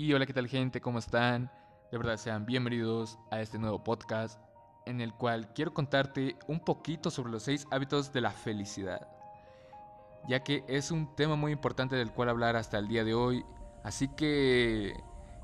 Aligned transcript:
Y 0.00 0.14
hola, 0.14 0.26
¿qué 0.26 0.32
tal 0.32 0.46
gente? 0.46 0.80
¿Cómo 0.80 1.00
están? 1.00 1.50
De 1.90 1.98
verdad, 1.98 2.18
sean 2.18 2.46
bienvenidos 2.46 3.18
a 3.32 3.40
este 3.40 3.58
nuevo 3.58 3.82
podcast 3.82 4.40
en 4.86 5.00
el 5.00 5.12
cual 5.12 5.52
quiero 5.54 5.74
contarte 5.74 6.36
un 6.46 6.60
poquito 6.60 7.10
sobre 7.10 7.32
los 7.32 7.42
seis 7.42 7.66
hábitos 7.72 8.12
de 8.12 8.20
la 8.20 8.30
felicidad. 8.30 9.08
Ya 10.28 10.44
que 10.44 10.62
es 10.68 10.92
un 10.92 11.16
tema 11.16 11.34
muy 11.34 11.50
importante 11.50 11.96
del 11.96 12.12
cual 12.12 12.28
hablar 12.28 12.54
hasta 12.54 12.78
el 12.78 12.86
día 12.86 13.02
de 13.02 13.14
hoy. 13.14 13.44
Así 13.82 14.06
que 14.06 14.94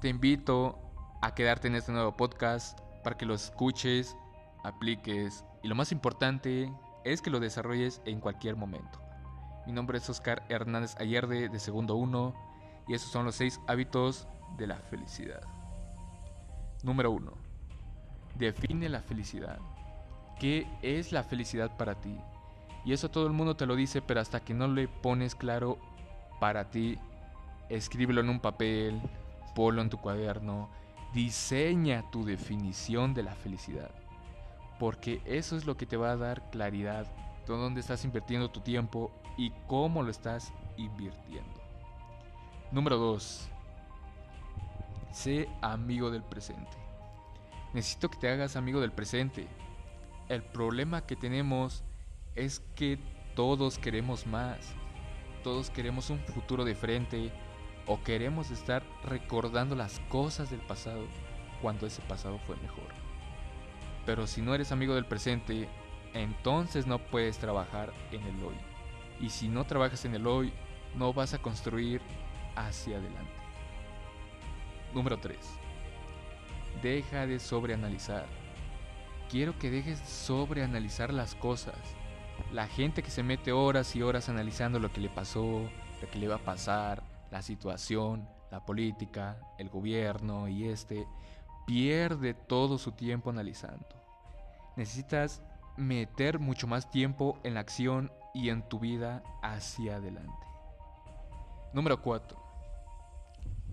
te 0.00 0.08
invito 0.08 0.80
a 1.22 1.32
quedarte 1.32 1.68
en 1.68 1.76
este 1.76 1.92
nuevo 1.92 2.16
podcast 2.16 2.76
para 3.04 3.16
que 3.16 3.26
lo 3.26 3.34
escuches, 3.34 4.16
apliques 4.64 5.44
y 5.62 5.68
lo 5.68 5.76
más 5.76 5.92
importante 5.92 6.74
es 7.04 7.22
que 7.22 7.30
lo 7.30 7.38
desarrolles 7.38 8.02
en 8.04 8.18
cualquier 8.18 8.56
momento. 8.56 9.00
Mi 9.64 9.72
nombre 9.72 9.98
es 9.98 10.10
Oscar 10.10 10.42
Hernández 10.48 10.96
Ayerde 10.98 11.48
de 11.48 11.60
Segundo 11.60 11.94
1 11.94 12.34
y 12.88 12.94
esos 12.94 13.12
son 13.12 13.24
los 13.24 13.36
seis 13.36 13.60
hábitos 13.68 14.26
de 14.60 14.66
la 14.66 14.76
felicidad. 14.76 15.40
Número 16.82 17.10
1. 17.10 17.32
Define 18.36 18.88
la 18.88 19.00
felicidad. 19.00 19.58
¿Qué 20.38 20.66
es 20.82 21.12
la 21.12 21.24
felicidad 21.24 21.76
para 21.76 21.94
ti? 21.94 22.16
Y 22.84 22.92
eso 22.92 23.10
todo 23.10 23.26
el 23.26 23.32
mundo 23.32 23.56
te 23.56 23.66
lo 23.66 23.74
dice, 23.74 24.00
pero 24.02 24.20
hasta 24.20 24.40
que 24.40 24.54
no 24.54 24.68
le 24.68 24.86
pones 24.86 25.34
claro 25.34 25.78
para 26.38 26.70
ti, 26.70 26.98
escríbelo 27.68 28.20
en 28.20 28.28
un 28.28 28.40
papel, 28.40 29.00
ponlo 29.54 29.82
en 29.82 29.90
tu 29.90 29.98
cuaderno, 29.98 30.68
diseña 31.12 32.10
tu 32.10 32.24
definición 32.24 33.14
de 33.14 33.22
la 33.22 33.34
felicidad. 33.34 33.90
Porque 34.78 35.20
eso 35.24 35.56
es 35.56 35.66
lo 35.66 35.76
que 35.76 35.86
te 35.86 35.96
va 35.96 36.12
a 36.12 36.16
dar 36.16 36.50
claridad 36.50 37.06
de 37.46 37.56
dónde 37.56 37.80
estás 37.80 38.04
invirtiendo 38.04 38.50
tu 38.50 38.60
tiempo 38.60 39.10
y 39.36 39.52
cómo 39.66 40.02
lo 40.02 40.10
estás 40.10 40.52
invirtiendo. 40.76 41.60
Número 42.70 42.96
2. 42.96 43.50
Sé 45.10 45.48
amigo 45.60 46.10
del 46.10 46.22
presente. 46.22 46.76
Necesito 47.72 48.10
que 48.10 48.18
te 48.18 48.28
hagas 48.28 48.56
amigo 48.56 48.80
del 48.80 48.92
presente. 48.92 49.48
El 50.28 50.42
problema 50.42 51.06
que 51.06 51.16
tenemos 51.16 51.82
es 52.36 52.60
que 52.74 52.98
todos 53.34 53.78
queremos 53.78 54.26
más. 54.26 54.58
Todos 55.42 55.70
queremos 55.70 56.10
un 56.10 56.20
futuro 56.20 56.64
de 56.64 56.74
frente 56.74 57.32
o 57.86 58.00
queremos 58.02 58.50
estar 58.50 58.84
recordando 59.04 59.74
las 59.74 59.98
cosas 60.08 60.50
del 60.50 60.60
pasado 60.60 61.04
cuando 61.60 61.86
ese 61.86 62.02
pasado 62.02 62.38
fue 62.46 62.56
mejor. 62.56 62.88
Pero 64.06 64.26
si 64.26 64.42
no 64.42 64.54
eres 64.54 64.72
amigo 64.72 64.94
del 64.94 65.06
presente, 65.06 65.68
entonces 66.14 66.86
no 66.86 66.98
puedes 66.98 67.38
trabajar 67.38 67.92
en 68.12 68.22
el 68.22 68.44
hoy. 68.44 68.56
Y 69.20 69.30
si 69.30 69.48
no 69.48 69.64
trabajas 69.66 70.04
en 70.04 70.14
el 70.14 70.26
hoy, 70.26 70.52
no 70.94 71.12
vas 71.12 71.34
a 71.34 71.38
construir 71.42 72.00
hacia 72.56 72.96
adelante. 72.96 73.39
Número 74.94 75.18
3. 75.18 75.38
Deja 76.82 77.26
de 77.26 77.38
sobreanalizar. 77.38 78.26
Quiero 79.30 79.58
que 79.58 79.70
dejes 79.70 80.00
sobreanalizar 80.00 81.12
las 81.12 81.34
cosas. 81.34 81.76
La 82.52 82.66
gente 82.66 83.02
que 83.02 83.10
se 83.10 83.22
mete 83.22 83.52
horas 83.52 83.94
y 83.94 84.02
horas 84.02 84.28
analizando 84.28 84.78
lo 84.78 84.92
que 84.92 85.00
le 85.00 85.08
pasó, 85.08 85.68
lo 86.00 86.10
que 86.10 86.18
le 86.18 86.26
va 86.26 86.36
a 86.36 86.44
pasar, 86.44 87.02
la 87.30 87.42
situación, 87.42 88.28
la 88.50 88.64
política, 88.64 89.38
el 89.58 89.68
gobierno 89.68 90.48
y 90.48 90.68
este, 90.68 91.06
pierde 91.66 92.34
todo 92.34 92.78
su 92.78 92.92
tiempo 92.92 93.30
analizando. 93.30 93.86
Necesitas 94.76 95.42
meter 95.76 96.40
mucho 96.40 96.66
más 96.66 96.90
tiempo 96.90 97.38
en 97.44 97.54
la 97.54 97.60
acción 97.60 98.10
y 98.34 98.48
en 98.48 98.68
tu 98.68 98.80
vida 98.80 99.22
hacia 99.42 99.96
adelante. 99.96 100.46
Número 101.72 102.02
4. 102.02 102.49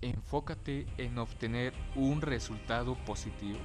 Enfócate 0.00 0.86
en 0.96 1.18
obtener 1.18 1.72
un 1.96 2.20
resultado 2.20 2.94
positivo. 3.04 3.58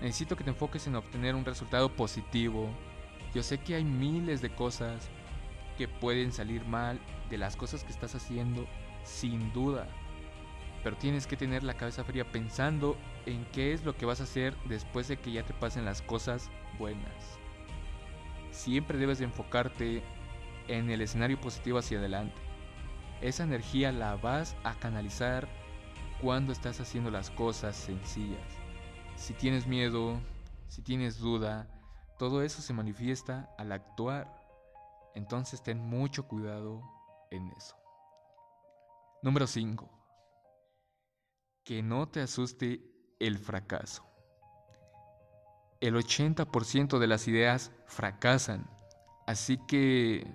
Necesito 0.00 0.36
que 0.36 0.44
te 0.44 0.50
enfoques 0.50 0.86
en 0.86 0.96
obtener 0.96 1.34
un 1.34 1.46
resultado 1.46 1.88
positivo. 1.88 2.68
Yo 3.34 3.42
sé 3.42 3.58
que 3.58 3.74
hay 3.74 3.84
miles 3.84 4.42
de 4.42 4.54
cosas 4.54 5.08
que 5.78 5.88
pueden 5.88 6.30
salir 6.30 6.64
mal 6.66 7.00
de 7.30 7.38
las 7.38 7.56
cosas 7.56 7.84
que 7.84 7.92
estás 7.92 8.14
haciendo, 8.14 8.66
sin 9.02 9.52
duda. 9.52 9.86
Pero 10.82 10.96
tienes 10.96 11.26
que 11.26 11.38
tener 11.38 11.62
la 11.62 11.74
cabeza 11.74 12.04
fría 12.04 12.30
pensando 12.30 12.96
en 13.24 13.46
qué 13.46 13.72
es 13.72 13.82
lo 13.84 13.96
que 13.96 14.04
vas 14.04 14.20
a 14.20 14.24
hacer 14.24 14.54
después 14.66 15.08
de 15.08 15.16
que 15.16 15.32
ya 15.32 15.42
te 15.42 15.54
pasen 15.54 15.86
las 15.86 16.02
cosas 16.02 16.50
buenas. 16.78 17.38
Siempre 18.50 18.98
debes 18.98 19.18
de 19.18 19.24
enfocarte 19.24 20.02
en 20.68 20.90
el 20.90 21.00
escenario 21.00 21.40
positivo 21.40 21.78
hacia 21.78 21.98
adelante. 21.98 22.53
Esa 23.20 23.44
energía 23.44 23.92
la 23.92 24.16
vas 24.16 24.56
a 24.64 24.74
canalizar 24.74 25.48
cuando 26.20 26.52
estás 26.52 26.80
haciendo 26.80 27.10
las 27.10 27.30
cosas 27.30 27.76
sencillas. 27.76 28.40
Si 29.16 29.34
tienes 29.34 29.66
miedo, 29.66 30.20
si 30.68 30.82
tienes 30.82 31.18
duda, 31.18 31.68
todo 32.18 32.42
eso 32.42 32.62
se 32.62 32.72
manifiesta 32.72 33.54
al 33.58 33.72
actuar. 33.72 34.42
Entonces 35.14 35.62
ten 35.62 35.78
mucho 35.78 36.26
cuidado 36.26 36.82
en 37.30 37.48
eso. 37.56 37.76
Número 39.22 39.46
5. 39.46 39.88
Que 41.64 41.82
no 41.82 42.08
te 42.08 42.20
asuste 42.20 42.82
el 43.20 43.38
fracaso. 43.38 44.04
El 45.80 45.94
80% 45.96 46.98
de 46.98 47.06
las 47.06 47.28
ideas 47.28 47.72
fracasan. 47.86 48.68
Así 49.26 49.58
que 49.66 50.26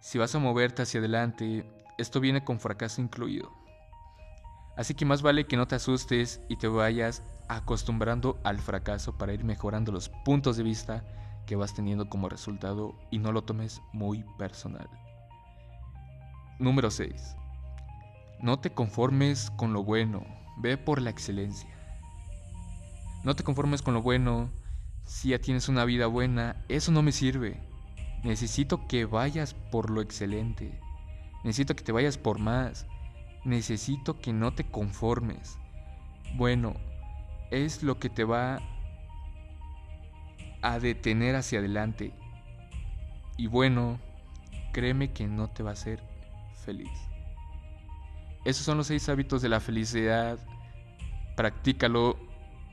si 0.00 0.18
vas 0.18 0.34
a 0.34 0.38
moverte 0.38 0.82
hacia 0.82 1.00
adelante, 1.00 1.79
esto 2.00 2.20
viene 2.20 2.44
con 2.44 2.60
fracaso 2.60 3.00
incluido. 3.00 3.52
Así 4.76 4.94
que 4.94 5.04
más 5.04 5.22
vale 5.22 5.46
que 5.46 5.56
no 5.56 5.66
te 5.66 5.74
asustes 5.74 6.40
y 6.48 6.56
te 6.56 6.68
vayas 6.68 7.22
acostumbrando 7.48 8.38
al 8.44 8.58
fracaso 8.58 9.18
para 9.18 9.34
ir 9.34 9.44
mejorando 9.44 9.92
los 9.92 10.08
puntos 10.08 10.56
de 10.56 10.62
vista 10.62 11.04
que 11.46 11.56
vas 11.56 11.74
teniendo 11.74 12.08
como 12.08 12.28
resultado 12.28 12.94
y 13.10 13.18
no 13.18 13.32
lo 13.32 13.42
tomes 13.42 13.82
muy 13.92 14.24
personal. 14.38 14.88
Número 16.58 16.90
6. 16.90 17.36
No 18.40 18.58
te 18.58 18.70
conformes 18.70 19.50
con 19.50 19.72
lo 19.72 19.82
bueno, 19.82 20.24
ve 20.58 20.78
por 20.78 21.02
la 21.02 21.10
excelencia. 21.10 21.68
No 23.24 23.34
te 23.34 23.44
conformes 23.44 23.82
con 23.82 23.94
lo 23.94 24.02
bueno, 24.02 24.50
si 25.04 25.30
ya 25.30 25.38
tienes 25.40 25.68
una 25.68 25.84
vida 25.84 26.06
buena, 26.06 26.64
eso 26.68 26.92
no 26.92 27.02
me 27.02 27.12
sirve. 27.12 27.60
Necesito 28.22 28.86
que 28.86 29.04
vayas 29.04 29.54
por 29.54 29.90
lo 29.90 30.00
excelente. 30.00 30.80
Necesito 31.44 31.74
que 31.74 31.84
te 31.84 31.92
vayas 31.92 32.18
por 32.18 32.38
más. 32.38 32.86
Necesito 33.44 34.18
que 34.20 34.32
no 34.32 34.52
te 34.52 34.64
conformes. 34.64 35.58
Bueno, 36.34 36.74
es 37.50 37.82
lo 37.82 37.98
que 37.98 38.10
te 38.10 38.24
va 38.24 38.60
a 40.62 40.78
detener 40.78 41.36
hacia 41.36 41.58
adelante. 41.58 42.12
Y 43.36 43.46
bueno, 43.46 43.98
créeme 44.72 45.12
que 45.12 45.26
no 45.26 45.48
te 45.48 45.62
va 45.62 45.70
a 45.70 45.74
hacer 45.74 46.02
feliz. 46.64 46.90
Esos 48.44 48.64
son 48.64 48.78
los 48.78 48.86
seis 48.86 49.08
hábitos 49.08 49.42
de 49.42 49.48
la 49.48 49.60
felicidad. 49.60 50.38
Practícalo, 51.36 52.18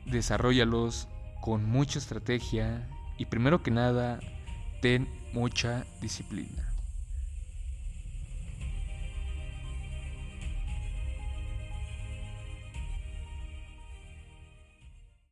desarrollalos 0.05 1.07
con 1.41 1.65
mucha 1.65 1.99
estrategia 1.99 2.87
y 3.17 3.25
primero 3.25 3.63
que 3.63 3.71
nada, 3.71 4.19
ten 4.81 5.07
mucha 5.33 5.85
disciplina. 6.01 6.66